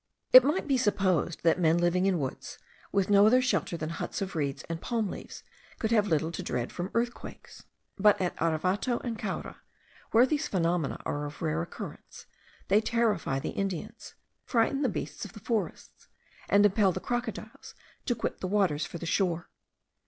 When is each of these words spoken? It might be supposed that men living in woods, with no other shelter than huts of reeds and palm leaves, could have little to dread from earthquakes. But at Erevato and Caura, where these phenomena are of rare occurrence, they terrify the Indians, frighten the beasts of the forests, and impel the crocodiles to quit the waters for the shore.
It 0.33 0.43
might 0.43 0.67
be 0.67 0.79
supposed 0.79 1.43
that 1.43 1.59
men 1.59 1.77
living 1.77 2.07
in 2.07 2.17
woods, 2.17 2.57
with 2.91 3.11
no 3.11 3.27
other 3.27 3.39
shelter 3.39 3.77
than 3.77 3.91
huts 3.91 4.19
of 4.19 4.35
reeds 4.35 4.63
and 4.63 4.81
palm 4.81 5.09
leaves, 5.09 5.43
could 5.77 5.91
have 5.91 6.07
little 6.07 6.31
to 6.31 6.41
dread 6.41 6.71
from 6.71 6.89
earthquakes. 6.95 7.65
But 7.99 8.19
at 8.19 8.35
Erevato 8.41 8.97
and 9.03 9.19
Caura, 9.19 9.61
where 10.09 10.25
these 10.25 10.47
phenomena 10.47 10.99
are 11.05 11.27
of 11.27 11.43
rare 11.43 11.61
occurrence, 11.61 12.25
they 12.67 12.81
terrify 12.81 13.37
the 13.37 13.49
Indians, 13.49 14.15
frighten 14.43 14.81
the 14.81 14.89
beasts 14.89 15.23
of 15.23 15.33
the 15.33 15.39
forests, 15.39 16.07
and 16.49 16.65
impel 16.65 16.91
the 16.91 16.99
crocodiles 16.99 17.75
to 18.07 18.15
quit 18.15 18.39
the 18.39 18.47
waters 18.47 18.87
for 18.87 18.97
the 18.97 19.05
shore. 19.05 19.51